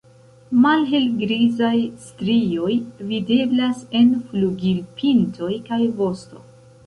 Malhelgrizaj 0.61 1.75
strioj 2.05 2.71
videblas 3.11 3.83
en 4.01 4.09
flugilpintoj 4.31 5.51
kaj 5.71 5.81
vosto. 6.01 6.43